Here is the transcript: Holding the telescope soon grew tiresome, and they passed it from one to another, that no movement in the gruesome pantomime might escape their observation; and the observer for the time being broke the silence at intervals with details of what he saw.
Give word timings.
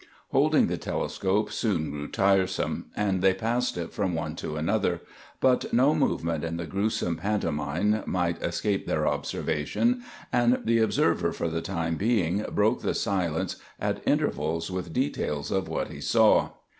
Holding 0.29 0.65
the 0.65 0.79
telescope 0.79 1.51
soon 1.51 1.91
grew 1.91 2.07
tiresome, 2.07 2.87
and 2.95 3.21
they 3.21 3.35
passed 3.35 3.77
it 3.77 3.93
from 3.93 4.15
one 4.15 4.35
to 4.37 4.55
another, 4.55 5.01
that 5.41 5.71
no 5.73 5.93
movement 5.93 6.43
in 6.43 6.57
the 6.57 6.65
gruesome 6.65 7.17
pantomime 7.17 8.01
might 8.07 8.41
escape 8.41 8.87
their 8.87 9.07
observation; 9.07 10.01
and 10.33 10.59
the 10.65 10.79
observer 10.79 11.31
for 11.31 11.49
the 11.49 11.61
time 11.61 11.97
being 11.97 12.43
broke 12.49 12.81
the 12.81 12.95
silence 12.95 13.57
at 13.79 14.01
intervals 14.07 14.71
with 14.71 14.91
details 14.91 15.51
of 15.51 15.67
what 15.67 15.89
he 15.89 16.01
saw. 16.01 16.49